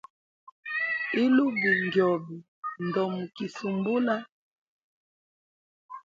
[1.23, 2.35] Ilubi njobe,
[2.85, 4.15] ndomikisumbula.